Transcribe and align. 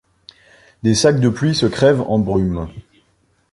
Des 0.81 0.95
sacs 0.95 1.19
de 1.19 1.29
pluie 1.29 1.53
se 1.53 1.67
crèvent 1.67 2.01
en 2.01 2.17
brume. 2.17 2.67